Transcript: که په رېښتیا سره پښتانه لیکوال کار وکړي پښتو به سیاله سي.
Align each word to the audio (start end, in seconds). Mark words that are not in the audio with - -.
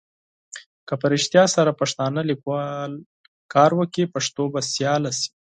که 0.87 0.93
په 1.01 1.05
رېښتیا 1.13 1.43
سره 1.55 1.77
پښتانه 1.81 2.21
لیکوال 2.29 2.91
کار 3.53 3.71
وکړي 3.79 4.05
پښتو 4.13 4.43
به 4.53 4.59
سیاله 4.73 5.11
سي. 5.19 5.29